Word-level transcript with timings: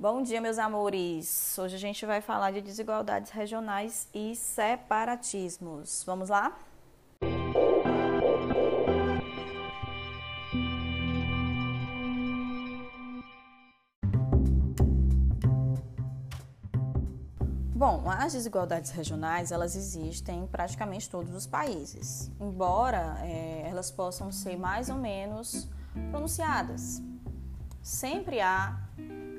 Bom 0.00 0.22
dia, 0.22 0.40
meus 0.40 0.58
amores. 0.58 1.58
Hoje 1.58 1.76
a 1.76 1.78
gente 1.78 2.06
vai 2.06 2.22
falar 2.22 2.52
de 2.52 2.62
desigualdades 2.62 3.30
regionais 3.32 4.08
e 4.14 4.34
separatismos. 4.34 6.02
Vamos 6.06 6.30
lá? 6.30 6.58
Bom, 17.74 18.04
as 18.08 18.32
desigualdades 18.32 18.92
regionais 18.92 19.52
elas 19.52 19.76
existem 19.76 20.44
em 20.44 20.46
praticamente 20.46 21.10
todos 21.10 21.34
os 21.34 21.46
países, 21.46 22.32
embora 22.40 23.18
é, 23.20 23.68
elas 23.68 23.90
possam 23.90 24.32
ser 24.32 24.56
mais 24.56 24.88
ou 24.88 24.96
menos 24.96 25.68
pronunciadas. 26.10 27.02
Sempre 27.82 28.40
há 28.40 28.89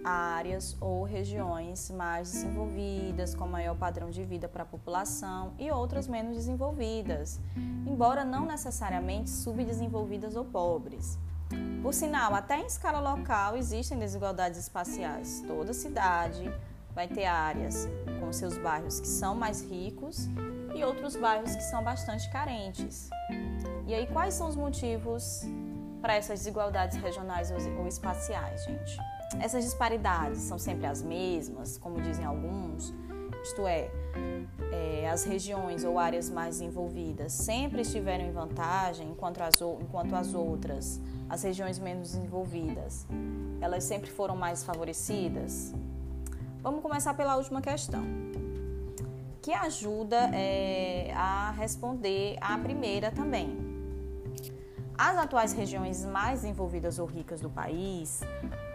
áreas 0.03 0.75
ou 0.79 1.03
regiões 1.03 1.89
mais 1.91 2.31
desenvolvidas, 2.31 3.35
com 3.35 3.47
maior 3.47 3.75
padrão 3.75 4.09
de 4.09 4.23
vida 4.23 4.47
para 4.47 4.63
a 4.63 4.65
população, 4.65 5.53
e 5.59 5.69
outras 5.71 6.07
menos 6.07 6.35
desenvolvidas, 6.35 7.39
embora 7.85 8.23
não 8.23 8.45
necessariamente 8.45 9.29
subdesenvolvidas 9.29 10.35
ou 10.35 10.45
pobres. 10.45 11.17
Por 11.81 11.93
sinal, 11.93 12.33
até 12.33 12.57
em 12.57 12.65
escala 12.65 12.99
local 12.99 13.57
existem 13.57 13.97
desigualdades 13.97 14.59
espaciais. 14.59 15.43
Toda 15.47 15.73
cidade 15.73 16.51
vai 16.93 17.07
ter 17.07 17.25
áreas 17.25 17.87
com 18.19 18.31
seus 18.31 18.57
bairros 18.57 18.99
que 18.99 19.07
são 19.07 19.35
mais 19.35 19.61
ricos 19.61 20.27
e 20.75 20.83
outros 20.83 21.15
bairros 21.15 21.55
que 21.55 21.63
são 21.63 21.83
bastante 21.83 22.29
carentes. 22.31 23.09
E 23.87 23.93
aí, 23.93 24.07
quais 24.07 24.33
são 24.33 24.47
os 24.47 24.55
motivos 24.55 25.41
para 26.01 26.15
essas 26.15 26.39
desigualdades 26.39 26.97
regionais 26.97 27.51
ou 27.51 27.87
espaciais, 27.87 28.63
gente? 28.63 28.97
Essas 29.39 29.63
disparidades 29.63 30.41
são 30.41 30.57
sempre 30.57 30.85
as 30.85 31.01
mesmas, 31.01 31.77
como 31.77 32.01
dizem 32.01 32.25
alguns, 32.25 32.93
isto 33.43 33.65
é, 33.65 33.89
é 34.71 35.09
as 35.09 35.23
regiões 35.23 35.83
ou 35.83 35.97
áreas 35.97 36.29
mais 36.29 36.61
envolvidas 36.61 37.33
sempre 37.33 37.81
estiveram 37.81 38.25
em 38.25 38.31
vantagem, 38.31 39.09
enquanto 39.09 39.41
as, 39.41 39.59
enquanto 39.61 40.15
as 40.15 40.33
outras, 40.33 40.99
as 41.29 41.43
regiões 41.43 41.79
menos 41.79 42.11
desenvolvidas, 42.11 43.07
elas 43.59 43.83
sempre 43.83 44.11
foram 44.11 44.35
mais 44.35 44.63
favorecidas? 44.63 45.73
Vamos 46.61 46.81
começar 46.81 47.13
pela 47.15 47.35
última 47.37 47.61
questão, 47.61 48.03
que 49.41 49.51
ajuda 49.51 50.29
é, 50.33 51.11
a 51.15 51.51
responder 51.51 52.37
à 52.39 52.57
primeira 52.57 53.09
também. 53.09 53.57
As 54.95 55.17
atuais 55.17 55.53
regiões 55.53 56.05
mais 56.05 56.41
desenvolvidas 56.41 56.99
ou 56.99 57.07
ricas 57.07 57.41
do 57.41 57.49
país, 57.49 58.21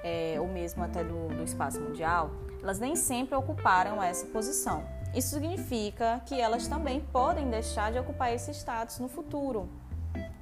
é, 0.06 0.40
ou 0.40 0.46
mesmo 0.46 0.84
até 0.84 1.02
do, 1.02 1.28
do 1.28 1.42
espaço 1.42 1.80
mundial, 1.80 2.30
elas 2.62 2.78
nem 2.78 2.94
sempre 2.94 3.34
ocuparam 3.34 4.00
essa 4.00 4.24
posição. 4.26 4.84
Isso 5.12 5.30
significa 5.30 6.22
que 6.26 6.40
elas 6.40 6.68
também 6.68 7.00
podem 7.00 7.50
deixar 7.50 7.90
de 7.90 7.98
ocupar 7.98 8.32
esse 8.32 8.52
status 8.52 9.00
no 9.00 9.08
futuro. 9.08 9.68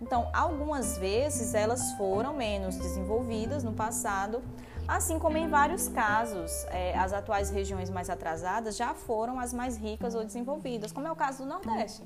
Então, 0.02 0.28
algumas 0.34 0.98
vezes 0.98 1.54
elas 1.54 1.92
foram 1.92 2.34
menos 2.34 2.76
desenvolvidas 2.76 3.64
no 3.64 3.72
passado, 3.72 4.42
Assim 4.86 5.18
como 5.18 5.38
em 5.38 5.48
vários 5.48 5.88
casos, 5.88 6.66
é, 6.66 6.94
as 6.98 7.14
atuais 7.14 7.48
regiões 7.48 7.88
mais 7.88 8.10
atrasadas 8.10 8.76
já 8.76 8.92
foram 8.92 9.40
as 9.40 9.50
mais 9.50 9.78
ricas 9.78 10.14
ou 10.14 10.22
desenvolvidas, 10.22 10.92
como 10.92 11.08
é 11.08 11.10
o 11.10 11.16
caso 11.16 11.42
do 11.42 11.48
Nordeste, 11.48 12.02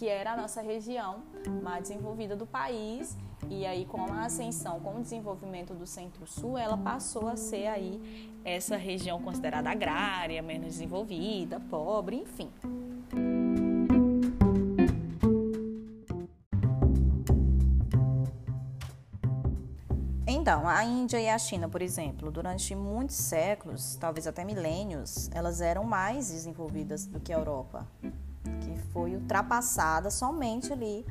que 0.00 0.08
era 0.08 0.32
a 0.32 0.36
nossa 0.36 0.62
região 0.62 1.22
mais 1.62 1.82
desenvolvida 1.82 2.34
do 2.34 2.46
país. 2.46 3.18
E 3.50 3.66
aí, 3.66 3.84
com 3.84 4.00
a 4.10 4.24
ascensão, 4.24 4.80
com 4.80 4.96
o 4.96 5.02
desenvolvimento 5.02 5.74
do 5.74 5.86
Centro-Sul, 5.86 6.56
ela 6.56 6.78
passou 6.78 7.28
a 7.28 7.36
ser 7.36 7.66
aí 7.66 8.32
essa 8.42 8.78
região 8.78 9.20
considerada 9.20 9.68
agrária, 9.68 10.40
menos 10.40 10.68
desenvolvida, 10.68 11.60
pobre, 11.68 12.16
enfim. 12.16 12.50
Então, 20.26 20.66
a 20.66 20.82
Índia 20.82 21.20
e 21.20 21.28
a 21.28 21.36
China, 21.36 21.68
por 21.68 21.82
exemplo, 21.82 22.30
durante 22.30 22.74
muitos 22.74 23.16
séculos, 23.16 23.96
talvez 23.96 24.26
até 24.26 24.46
milênios, 24.46 25.28
elas 25.34 25.60
eram 25.60 25.84
mais 25.84 26.30
desenvolvidas 26.30 27.04
do 27.04 27.20
que 27.20 27.34
a 27.34 27.36
Europa, 27.36 27.86
que 28.60 28.76
foi 28.92 29.14
ultrapassada 29.14 30.10
somente 30.10 30.72
ali 30.72 31.04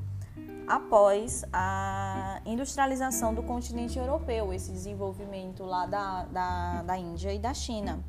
após 0.70 1.44
a 1.52 2.42
industrialização 2.46 3.34
do 3.34 3.42
continente 3.42 3.98
europeu, 3.98 4.54
esse 4.54 4.72
desenvolvimento 4.72 5.64
lá 5.64 5.88
da, 5.88 6.26
da, 6.26 6.84
da 6.84 6.98
Índia 6.98 7.34
e 7.34 7.40
da 7.40 7.56
China. 7.56 8.00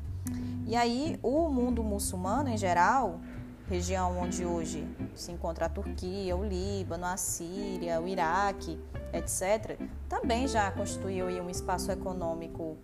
E 0.67 0.75
aí, 0.75 1.19
o 1.23 1.49
mundo 1.49 1.83
muçulmano 1.83 2.49
em 2.49 2.57
geral, 2.57 3.19
região 3.67 4.15
onde 4.19 4.45
hoje 4.45 4.87
se 5.15 5.31
encontra 5.31 5.65
a 5.65 5.69
Turquia, 5.69 6.37
o 6.37 6.43
Líbano, 6.43 7.05
a 7.05 7.17
Síria, 7.17 7.99
o 7.99 8.07
Iraque, 8.07 8.79
etc., 9.11 9.79
também 10.07 10.47
já 10.47 10.71
constituiu 10.71 11.25
um 11.41 11.49
espaço 11.49 11.91
econômico 11.91 12.77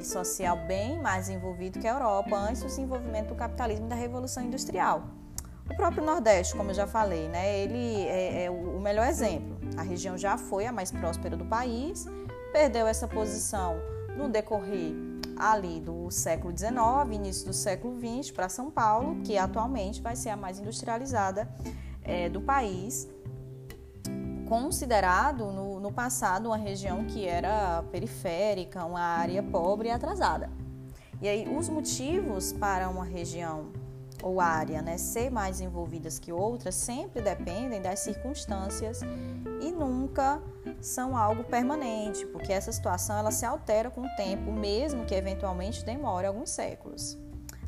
e 0.00 0.02
social 0.02 0.56
bem 0.66 0.98
mais 1.02 1.28
envolvido 1.28 1.78
que 1.78 1.86
a 1.86 1.92
Europa 1.92 2.36
antes 2.36 2.62
do 2.62 2.68
desenvolvimento 2.68 3.28
do 3.28 3.34
capitalismo 3.34 3.84
e 3.84 3.88
da 3.90 3.96
Revolução 3.96 4.42
Industrial. 4.42 5.17
O 5.70 5.76
próprio 5.76 6.04
Nordeste, 6.04 6.54
como 6.56 6.70
eu 6.70 6.74
já 6.74 6.86
falei, 6.86 7.28
né, 7.28 7.58
ele 7.58 8.06
é, 8.06 8.44
é 8.44 8.50
o 8.50 8.80
melhor 8.80 9.06
exemplo. 9.06 9.56
A 9.76 9.82
região 9.82 10.16
já 10.16 10.36
foi 10.36 10.66
a 10.66 10.72
mais 10.72 10.90
próspera 10.90 11.36
do 11.36 11.44
país, 11.44 12.06
perdeu 12.52 12.86
essa 12.86 13.06
posição 13.06 13.76
no 14.16 14.28
decorrer 14.28 14.94
ali 15.36 15.78
do 15.80 16.10
século 16.10 16.56
XIX, 16.56 16.74
início 17.12 17.46
do 17.46 17.52
século 17.52 17.96
XX, 17.96 18.32
para 18.32 18.48
São 18.48 18.70
Paulo, 18.70 19.20
que 19.22 19.38
atualmente 19.38 20.02
vai 20.02 20.16
ser 20.16 20.30
a 20.30 20.36
mais 20.36 20.58
industrializada 20.58 21.48
é, 22.02 22.28
do 22.28 22.40
país 22.40 23.08
considerado 24.48 25.52
no, 25.52 25.78
no 25.78 25.92
passado 25.92 26.46
uma 26.46 26.56
região 26.56 27.04
que 27.04 27.26
era 27.26 27.84
periférica, 27.92 28.84
uma 28.84 29.00
área 29.00 29.42
pobre 29.42 29.88
e 29.88 29.90
atrasada. 29.90 30.50
E 31.20 31.28
aí 31.28 31.46
os 31.48 31.68
motivos 31.68 32.52
para 32.52 32.88
uma 32.88 33.04
região 33.04 33.66
ou 34.22 34.40
área 34.40 34.82
né, 34.82 34.98
ser 34.98 35.30
mais 35.30 35.60
envolvidas 35.60 36.18
que 36.18 36.32
outras 36.32 36.74
sempre 36.74 37.22
dependem 37.22 37.80
das 37.80 38.00
circunstâncias 38.00 39.00
e 39.60 39.70
nunca 39.70 40.40
são 40.80 41.16
algo 41.16 41.44
permanente, 41.44 42.26
porque 42.26 42.52
essa 42.52 42.72
situação 42.72 43.16
ela 43.16 43.30
se 43.30 43.44
altera 43.44 43.90
com 43.90 44.02
o 44.02 44.16
tempo, 44.16 44.52
mesmo 44.52 45.04
que 45.04 45.14
eventualmente 45.14 45.84
demore 45.84 46.26
alguns 46.26 46.50
séculos. 46.50 47.18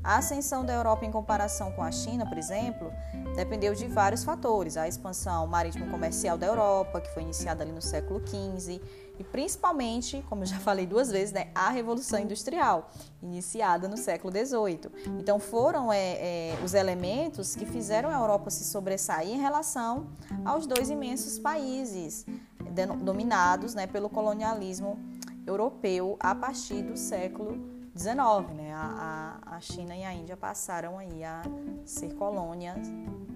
A 0.03 0.17
ascensão 0.17 0.65
da 0.65 0.73
Europa 0.73 1.05
em 1.05 1.11
comparação 1.11 1.73
com 1.73 1.83
a 1.83 1.93
China, 1.93 2.27
por 2.27 2.39
exemplo, 2.39 2.91
dependeu 3.37 3.75
de 3.75 3.87
vários 3.87 4.25
fatores. 4.25 4.79
A 4.79 4.89
expansão 4.89 5.47
marítimo-comercial 5.47 6.39
da 6.39 6.47
Europa, 6.47 7.03
que 7.03 7.13
foi 7.13 7.23
iniciada 7.23 7.63
ali 7.63 7.71
no 7.71 7.83
século 7.83 8.19
XV, 8.27 8.81
e 9.21 9.25
principalmente, 9.25 10.25
como 10.31 10.45
eu 10.45 10.47
já 10.47 10.59
falei 10.59 10.87
duas 10.87 11.11
vezes, 11.11 11.31
né, 11.31 11.51
a 11.55 11.69
Revolução 11.69 12.19
Industrial, 12.19 12.91
iniciada 13.23 13.87
no 13.87 13.99
século 13.99 14.33
XVIII. 14.33 14.91
Então, 15.21 15.39
foram 15.39 15.93
é, 15.93 15.99
é, 15.99 16.59
os 16.65 16.73
elementos 16.73 17.55
que 17.55 17.67
fizeram 17.67 18.09
a 18.09 18.15
Europa 18.15 18.49
se 18.49 18.65
sobressair 18.65 19.29
em 19.29 19.39
relação 19.39 20.07
aos 20.43 20.67
dois 20.67 20.89
imensos 20.89 21.39
países 21.39 22.25
dominados 23.03 23.75
né, 23.75 23.87
pelo 23.87 24.09
colonialismo 24.09 24.99
europeu 25.47 26.17
a 26.19 26.35
partir 26.35 26.81
do 26.83 26.97
século 26.97 27.59
19, 27.93 28.55
né? 28.55 28.73
A, 28.73 29.39
a, 29.45 29.57
a, 29.57 29.61
China 29.61 29.95
e 29.95 30.03
a 30.03 30.15
Índia 30.15 30.37
passaram 30.37 30.97
aí 30.97 31.23
a 31.23 31.43
ser 31.85 32.15
colônias 32.15 32.89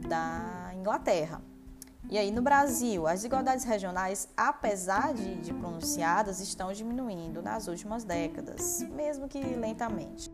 da 0.08 0.70
Inglaterra. 0.74 1.42
E 2.14 2.16
aí 2.16 2.30
no 2.30 2.42
Brasil, 2.42 3.08
as 3.08 3.14
desigualdades 3.14 3.64
regionais, 3.64 4.28
apesar 4.36 5.12
de, 5.12 5.34
de 5.40 5.52
pronunciadas, 5.52 6.38
estão 6.38 6.72
diminuindo 6.72 7.42
nas 7.42 7.66
últimas 7.66 8.04
décadas, 8.04 8.86
mesmo 8.92 9.28
que 9.28 9.40
lentamente. 9.40 10.30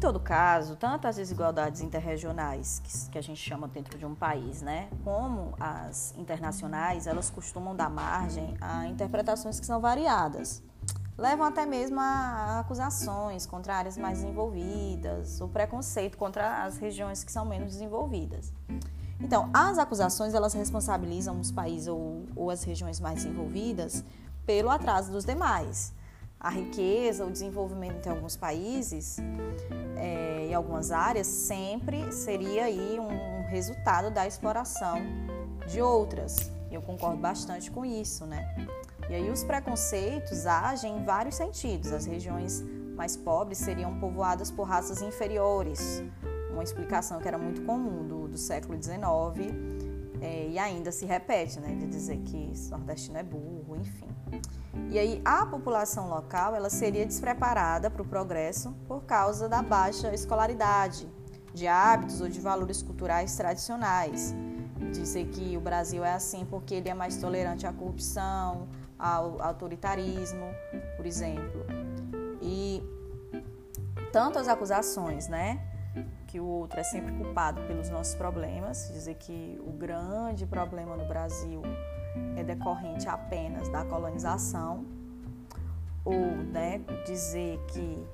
todo 0.00 0.18
caso, 0.18 0.76
tanto 0.76 1.06
as 1.06 1.16
desigualdades 1.16 1.82
interregionais, 1.82 2.80
que, 2.82 3.10
que, 3.10 3.18
a 3.18 3.22
gente 3.22 3.38
chama 3.38 3.68
dentro 3.68 3.98
de 3.98 4.06
um 4.06 4.14
país, 4.14 4.62
né, 4.62 4.88
como 5.04 5.54
as 5.60 6.14
internacionais, 6.16 7.06
elas 7.06 7.28
costumam 7.28 7.76
dar 7.76 7.90
margem 7.90 8.56
a 8.62 8.86
interpretações 8.86 9.60
que 9.60 9.66
são 9.66 9.78
variadas. 9.78 10.62
Levam 11.20 11.46
até 11.46 11.66
mesmo 11.66 12.00
a 12.00 12.60
acusações 12.60 13.44
contra 13.44 13.74
áreas 13.74 13.98
mais 13.98 14.20
desenvolvidas, 14.20 15.40
o 15.40 15.48
preconceito 15.48 16.16
contra 16.16 16.64
as 16.64 16.78
regiões 16.78 17.22
que 17.22 17.30
são 17.30 17.44
menos 17.44 17.74
desenvolvidas. 17.74 18.52
Então, 19.20 19.50
as 19.52 19.78
acusações 19.78 20.32
elas 20.32 20.54
responsabilizam 20.54 21.38
os 21.38 21.52
países 21.52 21.88
ou, 21.88 22.24
ou 22.34 22.50
as 22.50 22.64
regiões 22.64 22.98
mais 22.98 23.22
desenvolvidas 23.22 24.02
pelo 24.46 24.70
atraso 24.70 25.12
dos 25.12 25.26
demais 25.26 25.92
a 26.40 26.48
riqueza, 26.48 27.26
o 27.26 27.30
desenvolvimento 27.30 28.06
em 28.06 28.08
alguns 28.08 28.34
países, 28.34 29.18
é, 29.96 30.46
em 30.46 30.54
algumas 30.54 30.90
áreas, 30.90 31.26
sempre 31.26 32.10
seria 32.10 32.64
aí 32.64 32.98
um 32.98 33.46
resultado 33.50 34.10
da 34.10 34.26
exploração 34.26 35.02
de 35.68 35.82
outras. 35.82 36.50
E 36.70 36.74
eu 36.74 36.82
concordo 36.82 37.18
bastante 37.18 37.70
com 37.70 37.84
isso, 37.84 38.24
né? 38.26 38.68
E 39.08 39.14
aí 39.14 39.30
os 39.30 39.42
preconceitos 39.42 40.46
agem 40.46 40.98
em 40.98 41.04
vários 41.04 41.34
sentidos. 41.34 41.92
As 41.92 42.06
regiões 42.06 42.64
mais 42.94 43.16
pobres 43.16 43.58
seriam 43.58 43.98
povoadas 43.98 44.50
por 44.50 44.64
raças 44.64 45.02
inferiores, 45.02 46.02
uma 46.52 46.62
explicação 46.62 47.18
que 47.18 47.26
era 47.26 47.38
muito 47.38 47.62
comum 47.62 48.06
do, 48.06 48.28
do 48.28 48.38
século 48.38 48.80
XIX 48.80 49.00
é, 50.20 50.48
e 50.48 50.58
ainda 50.58 50.92
se 50.92 51.06
repete, 51.06 51.58
né, 51.58 51.74
de 51.74 51.86
dizer 51.86 52.18
que 52.18 52.52
nordestino 52.70 53.18
é 53.18 53.22
burro, 53.22 53.76
enfim. 53.76 54.08
E 54.90 54.98
aí 54.98 55.22
a 55.24 55.46
população 55.46 56.08
local 56.08 56.54
ela 56.54 56.68
seria 56.68 57.06
despreparada 57.06 57.90
para 57.90 58.02
o 58.02 58.04
progresso 58.04 58.72
por 58.86 59.02
causa 59.04 59.48
da 59.48 59.62
baixa 59.62 60.12
escolaridade, 60.12 61.08
de 61.54 61.66
hábitos 61.66 62.20
ou 62.20 62.28
de 62.28 62.40
valores 62.40 62.82
culturais 62.82 63.34
tradicionais. 63.34 64.34
Dizer 64.92 65.26
que 65.26 65.56
o 65.56 65.60
Brasil 65.60 66.04
é 66.04 66.12
assim 66.12 66.44
porque 66.44 66.74
ele 66.74 66.88
é 66.88 66.94
mais 66.94 67.16
tolerante 67.16 67.66
à 67.66 67.72
corrupção, 67.72 68.68
ao 68.98 69.40
autoritarismo, 69.40 70.46
por 70.96 71.06
exemplo. 71.06 71.64
E 72.40 72.82
tantas 74.12 74.48
acusações, 74.48 75.28
né? 75.28 75.60
Que 76.26 76.40
o 76.40 76.44
outro 76.44 76.80
é 76.80 76.84
sempre 76.84 77.12
culpado 77.12 77.60
pelos 77.62 77.88
nossos 77.90 78.14
problemas, 78.14 78.90
dizer 78.92 79.16
que 79.16 79.60
o 79.66 79.72
grande 79.72 80.46
problema 80.46 80.96
no 80.96 81.06
Brasil 81.06 81.62
é 82.36 82.44
decorrente 82.44 83.08
apenas 83.08 83.68
da 83.68 83.84
colonização, 83.84 84.84
ou 86.04 86.36
né, 86.36 86.80
dizer 87.04 87.58
que 87.68 88.06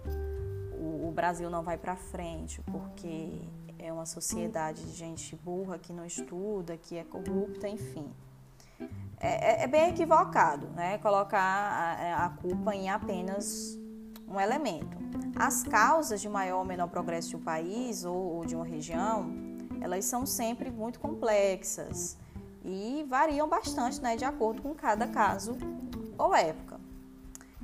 o, 0.79 1.09
o 1.09 1.13
Brasil 1.15 1.49
não 1.49 1.63
vai 1.63 1.77
para 1.77 1.97
frente 1.97 2.61
porque 2.63 3.41
é 3.87 3.93
uma 3.93 4.07
sociedade 4.07 4.85
de 4.85 4.93
gente 4.93 5.37
burra 5.37 5.79
que 5.79 5.93
não 5.93 6.05
estuda, 6.05 6.77
que 6.77 6.97
é 6.97 7.05
corrupta, 7.05 7.69
enfim. 7.69 8.13
É, 9.19 9.63
é, 9.63 9.65
é 9.65 9.67
bem 9.67 9.91
equivocado 9.91 10.67
né, 10.69 10.99
colocar 10.99 11.41
a, 11.41 12.27
a 12.27 12.31
culpa 12.31 12.75
em 12.75 12.91
apenas 12.91 13.79
um 14.29 14.41
elemento. 14.41 14.99
As 15.37 15.63
causas 15.63 16.21
de 16.21 16.29
maior 16.29 16.59
ou 16.59 16.65
menor 16.65 16.89
progresso 16.89 17.31
de 17.31 17.37
um 17.37 17.41
país 17.41 18.05
ou, 18.05 18.17
ou 18.17 18.45
de 18.45 18.57
uma 18.57 18.65
região, 18.65 19.33
elas 19.81 20.05
são 20.05 20.27
sempre 20.27 20.71
muito 20.71 20.99
complexas 20.99 22.17
e 22.65 23.07
variam 23.09 23.49
bastante 23.49 24.03
né, 24.03 24.17
de 24.17 24.25
acordo 24.25 24.61
com 24.63 24.75
cada 24.75 25.07
caso 25.07 25.57
ou 26.19 26.35
época. 26.35 26.81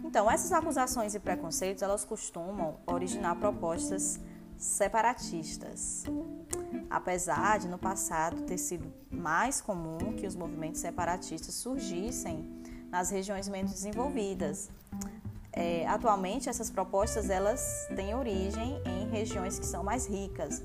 Então, 0.05 0.31
essas 0.31 0.53
acusações 0.53 1.15
e 1.15 1.21
preconceitos, 1.21 1.83
elas 1.83 2.05
costumam 2.05 2.77
originar 2.87 3.37
propostas 3.37 4.21
separatistas. 4.63 6.05
Apesar 6.89 7.59
de 7.59 7.69
no 7.69 7.79
passado 7.79 8.43
ter 8.43 8.59
sido 8.59 8.93
mais 9.11 9.61
comum 9.61 10.15
que 10.17 10.27
os 10.27 10.37
movimentos 10.37 10.81
separatistas 10.81 11.55
surgissem 11.55 12.49
nas 12.91 13.11
regiões 13.11 13.49
menos 13.49 13.73
desenvolvidas, 13.73 14.71
é, 15.53 15.87
atualmente 15.87 16.49
essas 16.49 16.71
propostas 16.71 17.29
elas 17.29 17.89
têm 17.95 18.15
origem 18.15 18.81
em 18.87 19.09
regiões 19.11 19.59
que 19.59 19.67
são 19.67 19.83
mais 19.83 20.07
ricas. 20.07 20.63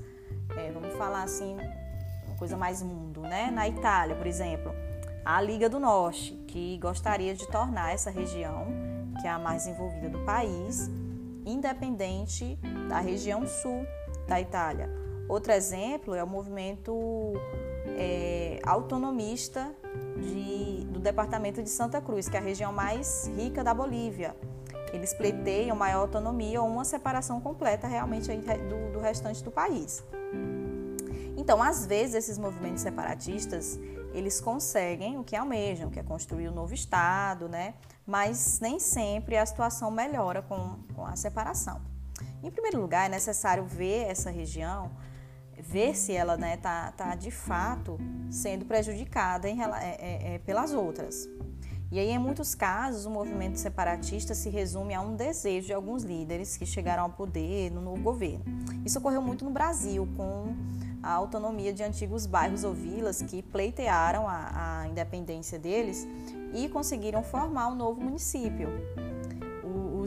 É, 0.56 0.70
vamos 0.70 0.94
falar 0.94 1.24
assim, 1.24 1.56
uma 2.26 2.36
coisa 2.36 2.56
mais 2.56 2.82
mundo, 2.82 3.22
né? 3.22 3.50
Na 3.50 3.68
Itália, 3.68 4.14
por 4.14 4.26
exemplo, 4.26 4.72
a 5.24 5.42
Liga 5.42 5.68
do 5.68 5.80
Norte, 5.80 6.32
que 6.46 6.78
gostaria 6.78 7.34
de 7.34 7.46
tornar 7.48 7.92
essa 7.92 8.10
região, 8.10 8.66
que 9.20 9.26
é 9.26 9.30
a 9.30 9.38
mais 9.38 9.66
envolvida 9.66 10.08
do 10.08 10.24
país, 10.24 10.88
independente 11.44 12.58
da 12.88 12.98
região 13.00 13.46
sul 13.46 13.86
da 14.26 14.40
Itália. 14.40 14.90
Outro 15.28 15.52
exemplo 15.52 16.14
é 16.14 16.24
o 16.24 16.26
movimento 16.26 17.34
é, 17.98 18.60
autonomista 18.64 19.70
de, 20.16 20.84
do 20.86 20.98
departamento 20.98 21.62
de 21.62 21.68
Santa 21.68 22.00
Cruz, 22.00 22.28
que 22.28 22.36
é 22.36 22.40
a 22.40 22.42
região 22.42 22.72
mais 22.72 23.30
rica 23.36 23.62
da 23.62 23.74
Bolívia. 23.74 24.34
Eles 24.92 25.12
pleteiam 25.12 25.76
maior 25.76 26.00
autonomia 26.00 26.62
ou 26.62 26.68
uma 26.68 26.84
separação 26.84 27.40
completa 27.40 27.86
realmente 27.86 28.30
do, 28.34 28.92
do 28.92 29.00
restante 29.00 29.44
do 29.44 29.50
país. 29.50 30.02
Então, 31.36 31.62
às 31.62 31.86
vezes, 31.86 32.14
esses 32.14 32.38
movimentos 32.38 32.82
separatistas, 32.82 33.78
eles 34.14 34.40
conseguem 34.40 35.18
o 35.18 35.24
que 35.24 35.36
almejam, 35.36 35.90
que 35.90 36.00
é 36.00 36.02
construir 36.02 36.48
um 36.48 36.54
novo 36.54 36.74
Estado, 36.74 37.48
né? 37.48 37.74
mas 38.08 38.58
nem 38.60 38.80
sempre 38.80 39.36
a 39.36 39.44
situação 39.44 39.90
melhora 39.90 40.40
com, 40.40 40.78
com 40.94 41.04
a 41.04 41.14
separação. 41.14 41.78
Em 42.42 42.50
primeiro 42.50 42.80
lugar, 42.80 43.06
é 43.06 43.08
necessário 43.08 43.64
ver 43.64 44.06
essa 44.08 44.30
região, 44.30 44.90
ver 45.58 45.96
se 45.96 46.12
ela 46.12 46.34
está 46.34 46.46
né, 46.46 46.56
tá, 46.56 46.92
tá 46.92 47.14
de 47.14 47.30
fato 47.30 47.98
sendo 48.30 48.64
prejudicada 48.64 49.48
em, 49.48 49.62
é, 49.62 49.66
é, 49.66 50.34
é, 50.34 50.38
pelas 50.38 50.72
outras. 50.72 51.28
E 51.90 51.98
aí, 51.98 52.10
em 52.10 52.18
muitos 52.18 52.54
casos, 52.54 53.06
o 53.06 53.10
movimento 53.10 53.58
separatista 53.58 54.34
se 54.34 54.50
resume 54.50 54.92
a 54.92 55.00
um 55.00 55.16
desejo 55.16 55.68
de 55.68 55.72
alguns 55.72 56.02
líderes 56.02 56.56
que 56.56 56.66
chegaram 56.66 57.04
ao 57.04 57.10
poder 57.10 57.70
no 57.70 57.80
novo 57.80 58.02
governo. 58.02 58.44
Isso 58.84 58.98
ocorreu 58.98 59.22
muito 59.22 59.42
no 59.42 59.50
Brasil, 59.50 60.06
com 60.14 60.54
a 61.02 61.12
autonomia 61.12 61.72
de 61.72 61.82
antigos 61.82 62.26
bairros 62.26 62.62
ou 62.62 62.74
vilas 62.74 63.22
que 63.22 63.42
pleitearam 63.42 64.28
a, 64.28 64.82
a 64.82 64.88
independência 64.88 65.58
deles 65.58 66.06
e 66.52 66.68
conseguiram 66.68 67.22
formar 67.22 67.68
um 67.68 67.74
novo 67.74 68.00
município. 68.00 68.68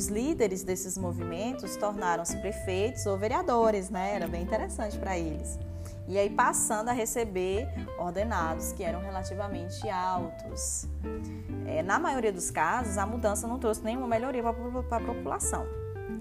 Os 0.01 0.07
líderes 0.07 0.63
desses 0.63 0.97
movimentos 0.97 1.77
tornaram-se 1.77 2.35
prefeitos 2.37 3.05
ou 3.05 3.19
vereadores, 3.19 3.91
né? 3.91 4.15
Era 4.15 4.27
bem 4.27 4.41
interessante 4.41 4.97
para 4.97 5.15
eles. 5.15 5.59
E 6.07 6.17
aí 6.17 6.27
passando 6.27 6.89
a 6.89 6.91
receber 6.91 7.67
ordenados 7.99 8.73
que 8.73 8.83
eram 8.83 8.99
relativamente 8.99 9.87
altos. 9.87 10.87
É, 11.67 11.83
na 11.83 11.99
maioria 11.99 12.33
dos 12.33 12.49
casos, 12.49 12.97
a 12.97 13.05
mudança 13.05 13.47
não 13.47 13.59
trouxe 13.59 13.83
nenhuma 13.83 14.07
melhoria 14.07 14.41
para 14.41 14.97
a 14.97 15.05
população. 15.05 15.67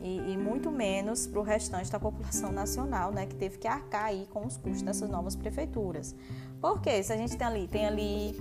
E, 0.03 0.31
e, 0.31 0.37
muito 0.37 0.71
menos 0.71 1.27
para 1.27 1.41
o 1.41 1.43
restante 1.43 1.91
da 1.91 1.99
população 1.99 2.53
nacional, 2.53 3.11
né, 3.11 3.25
que 3.25 3.35
teve 3.35 3.57
que 3.57 3.67
arcar 3.67 4.05
aí 4.05 4.29
com 4.31 4.45
os 4.45 4.59
custos 4.59 4.83
dessas 4.83 5.09
novas 5.09 5.35
prefeituras. 5.35 6.15
Porque 6.61 7.03
se 7.03 7.15
a 7.15 7.17
gente 7.17 7.35
tem 7.35 7.47
ali, 7.47 7.67
tem 7.67 7.87
ali 7.87 8.39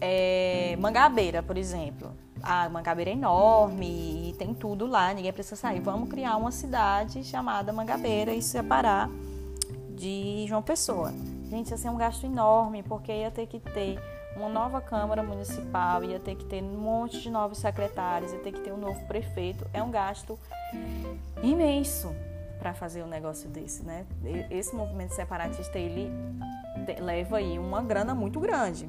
é, 0.00 0.76
Mangabeira, 0.78 1.42
por 1.42 1.58
exemplo. 1.58 2.12
A 2.42 2.68
Mangabeira 2.68 3.10
é 3.10 3.14
enorme 3.14 4.30
e 4.30 4.34
tem 4.38 4.52
tudo 4.52 4.86
lá, 4.86 5.12
ninguém 5.14 5.32
precisa 5.32 5.56
sair. 5.56 5.80
Vamos 5.80 6.08
criar 6.08 6.36
uma 6.36 6.50
cidade 6.50 7.22
chamada 7.22 7.72
Mangabeira 7.72 8.34
e 8.34 8.42
separar 8.42 9.08
de 9.90 10.44
João 10.48 10.62
Pessoa. 10.62 11.12
Gente, 11.48 11.70
ia 11.70 11.76
ser 11.76 11.90
um 11.90 11.96
gasto 11.96 12.24
enorme, 12.24 12.82
porque 12.82 13.12
ia 13.12 13.30
ter 13.30 13.46
que 13.46 13.60
ter 13.60 13.98
uma 14.36 14.48
nova 14.48 14.80
Câmara 14.80 15.22
Municipal, 15.22 16.02
ia 16.02 16.18
ter 16.18 16.34
que 16.34 16.44
ter 16.44 16.62
um 16.62 16.78
monte 16.78 17.20
de 17.20 17.30
novos 17.30 17.58
secretários, 17.58 18.32
ia 18.32 18.38
ter 18.40 18.52
que 18.52 18.60
ter 18.60 18.72
um 18.72 18.78
novo 18.78 18.98
prefeito. 19.06 19.66
É 19.72 19.82
um 19.82 19.90
gasto 19.90 20.38
imenso 21.42 22.12
para 22.58 22.72
fazer 22.72 23.02
um 23.02 23.08
negócio 23.08 23.48
desse, 23.50 23.84
né? 23.84 24.06
Esse 24.50 24.74
movimento 24.74 25.14
separatista, 25.14 25.78
ele 25.78 26.10
leva 27.00 27.36
aí 27.36 27.58
uma 27.58 27.82
grana 27.82 28.14
muito 28.14 28.40
grande. 28.40 28.88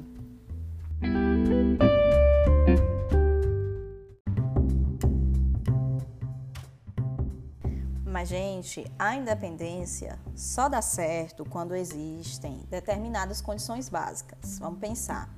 Gente, 8.24 8.90
a 8.98 9.14
independência 9.14 10.18
só 10.34 10.66
dá 10.66 10.80
certo 10.80 11.44
quando 11.44 11.76
existem 11.76 12.64
determinadas 12.70 13.42
condições 13.42 13.90
básicas. 13.90 14.58
Vamos 14.58 14.78
pensar. 14.78 15.28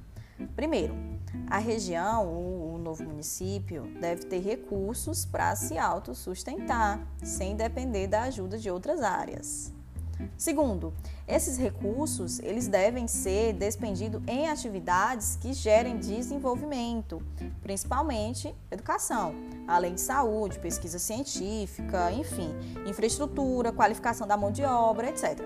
Primeiro, 0.54 0.94
a 1.50 1.58
região, 1.58 2.26
o 2.26 2.78
novo 2.78 3.02
município, 3.02 3.92
deve 4.00 4.26
ter 4.26 4.38
recursos 4.38 5.24
para 5.24 5.56
se 5.56 5.76
autossustentar, 5.76 7.04
sem 7.24 7.56
depender 7.56 8.06
da 8.06 8.22
ajuda 8.22 8.56
de 8.56 8.70
outras 8.70 9.02
áreas. 9.02 9.74
Segundo, 10.36 10.92
esses 11.26 11.56
recursos 11.58 12.38
eles 12.40 12.68
devem 12.68 13.06
ser 13.06 13.52
despendidos 13.52 14.22
em 14.26 14.48
atividades 14.48 15.36
que 15.40 15.52
gerem 15.52 15.98
desenvolvimento, 15.98 17.22
principalmente 17.62 18.54
educação, 18.70 19.34
além 19.66 19.94
de 19.94 20.00
saúde, 20.00 20.58
pesquisa 20.58 20.98
científica, 20.98 22.12
enfim, 22.12 22.50
infraestrutura, 22.86 23.72
qualificação 23.72 24.26
da 24.26 24.36
mão 24.36 24.50
de 24.50 24.64
obra, 24.64 25.08
etc. 25.08 25.40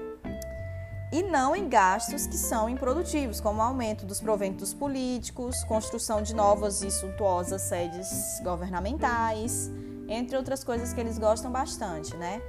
E 1.13 1.25
não 1.25 1.57
em 1.57 1.69
gastos 1.69 2.27
que 2.29 2.37
são 2.37 2.69
improdutivos, 2.69 3.41
como 3.41 3.61
aumento 3.61 4.07
dos 4.07 4.21
proventos 4.21 4.73
políticos, 4.73 5.65
construção 5.65 6.23
de 6.23 6.35
novas 6.35 6.83
e 6.83 6.91
suntuosas 6.91 7.63
sedes 7.63 8.41
governamentais, 8.45 9.71
entre 10.09 10.37
outras 10.37 10.63
coisas 10.63 10.93
que 10.93 11.01
eles 11.01 11.19
gostam 11.19 11.51
bastante, 11.51 12.17
né? 12.17 12.41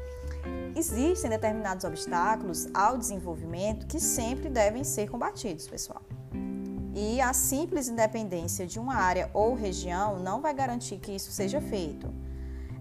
Existem 0.76 1.30
determinados 1.30 1.84
obstáculos 1.84 2.68
ao 2.74 2.98
desenvolvimento 2.98 3.86
que 3.88 4.00
sempre 4.00 4.50
devem 4.50 4.84
ser 4.84 5.10
combatidos, 5.10 5.68
pessoal. 5.68 6.02
E 6.94 7.22
a 7.22 7.34
simples 7.34 7.88
independência 7.88 8.66
de 8.66 8.80
uma 8.80 8.96
área 8.96 9.30
ou 9.34 9.54
região 9.54 10.20
não 10.20 10.42
vai 10.42 10.54
garantir 10.54 10.98
que 10.98 11.12
isso 11.12 11.32
seja 11.32 11.62
feito. 11.62 12.14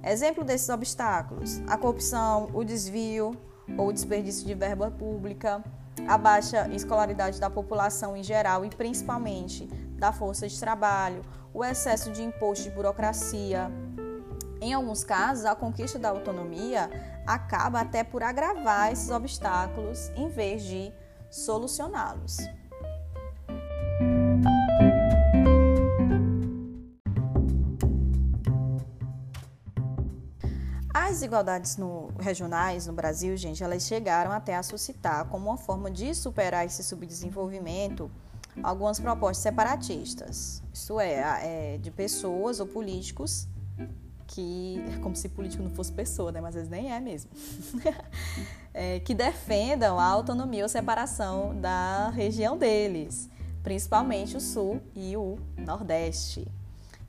Exemplo 0.02 0.42
desses 0.42 0.68
obstáculos: 0.68 1.60
a 1.66 1.76
corrupção, 1.76 2.48
o 2.52 2.64
desvio 2.64 3.36
ou 3.76 3.88
o 3.88 3.92
desperdício 3.92 4.46
de 4.46 4.54
verba 4.54 4.90
pública, 4.90 5.62
a 6.08 6.18
baixa 6.18 6.68
escolaridade 6.68 7.38
da 7.38 7.50
população 7.50 8.16
em 8.16 8.22
geral 8.22 8.64
e 8.64 8.70
principalmente 8.70 9.66
da 9.96 10.12
força 10.12 10.48
de 10.48 10.58
trabalho, 10.58 11.22
o 11.52 11.64
excesso 11.64 12.10
de 12.10 12.22
imposto 12.22 12.64
de 12.64 12.70
burocracia. 12.70 13.70
Em 14.62 14.74
alguns 14.74 15.02
casos, 15.02 15.46
a 15.46 15.54
conquista 15.54 15.98
da 15.98 16.10
autonomia 16.10 16.90
acaba 17.26 17.80
até 17.80 18.04
por 18.04 18.22
agravar 18.22 18.92
esses 18.92 19.10
obstáculos 19.10 20.10
em 20.14 20.28
vez 20.28 20.62
de 20.62 20.92
solucioná-los. 21.30 22.36
As 30.92 31.12
desigualdades 31.12 31.78
no, 31.78 32.10
regionais 32.18 32.86
no 32.86 32.92
Brasil, 32.92 33.34
gente, 33.38 33.64
elas 33.64 33.84
chegaram 33.84 34.30
até 34.30 34.54
a 34.54 34.62
suscitar, 34.62 35.26
como 35.28 35.48
uma 35.48 35.56
forma 35.56 35.90
de 35.90 36.14
superar 36.14 36.66
esse 36.66 36.84
subdesenvolvimento, 36.84 38.10
algumas 38.62 39.00
propostas 39.00 39.38
separatistas. 39.38 40.62
Isto 40.70 41.00
é, 41.00 41.74
é 41.74 41.78
de 41.78 41.90
pessoas 41.90 42.60
ou 42.60 42.66
políticos 42.66 43.48
que, 44.30 44.80
como 45.02 45.16
se 45.16 45.28
político 45.28 45.62
não 45.62 45.70
fosse 45.70 45.92
pessoa, 45.92 46.30
né? 46.30 46.40
Mas 46.40 46.56
às 46.56 46.68
vezes 46.68 46.70
nem 46.70 46.92
é 46.92 47.00
mesmo, 47.00 47.30
é, 48.72 49.00
que 49.00 49.14
defendam 49.14 49.98
a 49.98 50.04
autonomia 50.04 50.62
ou 50.62 50.68
separação 50.68 51.54
da 51.60 52.10
região 52.10 52.56
deles, 52.56 53.28
principalmente 53.62 54.36
o 54.36 54.40
Sul 54.40 54.80
e 54.94 55.16
o 55.16 55.36
Nordeste. 55.56 56.46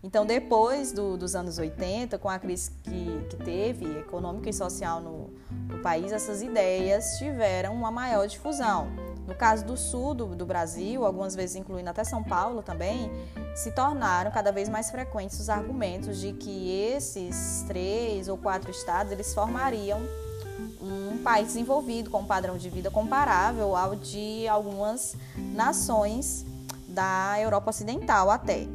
Então, 0.04 0.26
depois 0.26 0.92
do, 0.92 1.16
dos 1.16 1.36
anos 1.36 1.60
80, 1.60 2.18
com 2.18 2.28
a 2.28 2.40
crise 2.40 2.72
que, 2.84 3.28
que 3.30 3.38
teve, 3.38 4.00
econômica 4.00 4.50
e 4.50 4.54
social 4.54 5.00
no, 5.00 5.30
no, 5.70 5.80
país, 5.80 6.12
essas 6.12 6.42
ideias 6.42 7.20
tiveram 7.20 7.76
uma 7.76 7.92
maior 7.92 8.26
difusão. 8.26 8.88
No 9.32 9.38
caso 9.38 9.64
do 9.64 9.78
sul 9.78 10.14
do, 10.14 10.26
do 10.36 10.46
Brasil, 10.46 11.06
algumas 11.06 11.34
vezes 11.34 11.56
incluindo 11.56 11.90
até 11.90 12.04
São 12.04 12.22
Paulo 12.22 12.62
também, 12.62 13.10
se 13.56 13.72
tornaram 13.72 14.30
cada 14.30 14.52
vez 14.52 14.68
mais 14.68 14.92
frequentes 14.92 15.40
os 15.40 15.50
argumentos 15.50 16.20
de 16.20 16.34
que 16.34 16.70
esses 16.70 17.64
três 17.66 18.28
ou 18.28 18.38
quatro 18.38 18.70
estados 18.70 19.10
eles 19.10 19.34
formariam 19.34 20.02
um 20.82 21.24
país 21.24 21.48
desenvolvido 21.48 22.10
com 22.10 22.20
um 22.20 22.26
padrão 22.26 22.58
de 22.58 22.70
vida 22.70 22.92
comparável 22.92 23.74
ao 23.74 23.96
de 23.96 24.46
algumas 24.50 25.16
nações 25.38 26.46
da 26.90 27.40
Europa 27.40 27.70
Ocidental 27.70 28.30
até. 28.30 28.68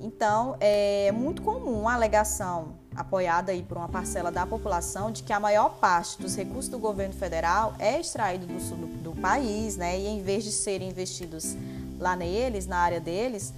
Então, 0.00 0.56
é 0.60 1.10
muito 1.10 1.42
comum 1.42 1.88
a 1.88 1.94
alegação 1.94 2.77
apoiada 2.98 3.52
aí 3.52 3.62
por 3.62 3.76
uma 3.76 3.88
parcela 3.88 4.30
da 4.30 4.44
população 4.44 5.12
de 5.12 5.22
que 5.22 5.32
a 5.32 5.38
maior 5.38 5.76
parte 5.76 6.20
dos 6.20 6.34
recursos 6.34 6.68
do 6.68 6.78
governo 6.78 7.14
federal 7.14 7.74
é 7.78 8.00
extraído 8.00 8.46
do 8.46 8.60
sul 8.60 8.76
do, 8.76 8.86
do 8.86 9.20
país, 9.20 9.76
né? 9.76 9.98
E 9.98 10.08
em 10.08 10.20
vez 10.20 10.42
de 10.42 10.50
serem 10.50 10.90
investidos 10.90 11.56
lá 11.98 12.16
neles, 12.16 12.66
na 12.66 12.78
área 12.78 13.00
deles, 13.00 13.54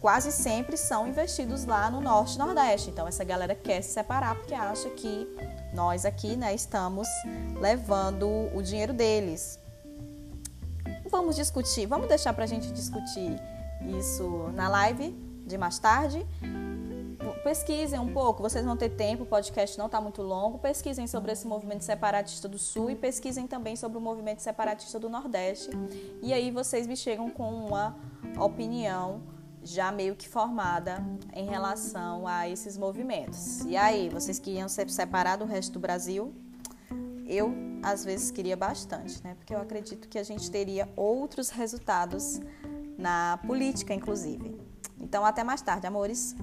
quase 0.00 0.30
sempre 0.30 0.76
são 0.76 1.08
investidos 1.08 1.64
lá 1.64 1.90
no 1.90 2.00
norte 2.00 2.36
e 2.36 2.38
nordeste. 2.38 2.90
Então 2.90 3.08
essa 3.08 3.24
galera 3.24 3.54
quer 3.54 3.82
se 3.82 3.92
separar 3.92 4.36
porque 4.36 4.54
acha 4.54 4.88
que 4.90 5.26
nós 5.72 6.04
aqui, 6.04 6.36
né, 6.36 6.54
estamos 6.54 7.08
levando 7.60 8.28
o 8.54 8.62
dinheiro 8.62 8.92
deles. 8.92 9.58
Vamos 11.10 11.34
discutir, 11.34 11.86
vamos 11.86 12.08
deixar 12.08 12.32
para 12.32 12.44
a 12.44 12.46
gente 12.46 12.70
discutir 12.72 13.40
isso 13.98 14.50
na 14.54 14.68
live 14.68 15.10
de 15.46 15.58
mais 15.58 15.78
tarde. 15.78 16.24
Pesquisem 17.44 18.00
um 18.00 18.10
pouco, 18.10 18.42
vocês 18.42 18.64
vão 18.64 18.74
ter 18.74 18.88
tempo, 18.88 19.24
o 19.24 19.26
podcast 19.26 19.76
não 19.78 19.84
está 19.84 20.00
muito 20.00 20.22
longo. 20.22 20.58
Pesquisem 20.58 21.06
sobre 21.06 21.30
esse 21.30 21.46
movimento 21.46 21.84
separatista 21.84 22.48
do 22.48 22.58
Sul 22.58 22.90
e 22.90 22.96
pesquisem 22.96 23.46
também 23.46 23.76
sobre 23.76 23.98
o 23.98 24.00
movimento 24.00 24.40
separatista 24.40 24.98
do 24.98 25.10
Nordeste. 25.10 25.68
E 26.22 26.32
aí 26.32 26.50
vocês 26.50 26.86
me 26.86 26.96
chegam 26.96 27.28
com 27.28 27.66
uma 27.66 27.96
opinião 28.40 29.22
já 29.62 29.92
meio 29.92 30.16
que 30.16 30.26
formada 30.26 31.04
em 31.34 31.46
relação 31.46 32.26
a 32.26 32.48
esses 32.48 32.78
movimentos. 32.78 33.60
E 33.66 33.76
aí, 33.76 34.08
vocês 34.08 34.38
queriam 34.38 34.68
ser 34.68 34.88
separar 34.88 35.36
do 35.36 35.44
resto 35.44 35.74
do 35.74 35.80
Brasil? 35.80 36.32
Eu, 37.26 37.54
às 37.82 38.04
vezes, 38.04 38.30
queria 38.30 38.56
bastante, 38.56 39.22
né? 39.22 39.34
Porque 39.34 39.54
eu 39.54 39.58
acredito 39.58 40.08
que 40.08 40.18
a 40.18 40.22
gente 40.22 40.50
teria 40.50 40.88
outros 40.96 41.50
resultados 41.50 42.40
na 42.96 43.38
política, 43.46 43.92
inclusive. 43.92 44.58
Então, 44.98 45.24
até 45.26 45.44
mais 45.44 45.60
tarde, 45.60 45.86
amores. 45.86 46.34